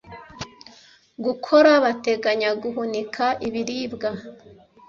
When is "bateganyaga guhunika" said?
1.83-3.25